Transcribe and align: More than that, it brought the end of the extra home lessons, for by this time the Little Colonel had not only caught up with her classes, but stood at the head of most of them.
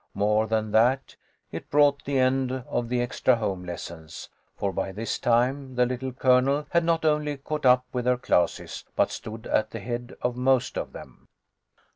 More 0.15 0.47
than 0.47 0.71
that, 0.71 1.15
it 1.51 1.69
brought 1.69 2.05
the 2.05 2.17
end 2.17 2.51
of 2.51 2.89
the 2.89 2.99
extra 3.03 3.35
home 3.35 3.63
lessons, 3.63 4.29
for 4.57 4.73
by 4.73 4.91
this 4.91 5.19
time 5.19 5.75
the 5.75 5.85
Little 5.85 6.11
Colonel 6.11 6.65
had 6.71 6.83
not 6.83 7.05
only 7.05 7.37
caught 7.37 7.67
up 7.67 7.85
with 7.93 8.07
her 8.07 8.17
classes, 8.17 8.83
but 8.95 9.11
stood 9.11 9.45
at 9.45 9.69
the 9.69 9.79
head 9.79 10.15
of 10.23 10.35
most 10.35 10.75
of 10.75 10.91
them. 10.93 11.27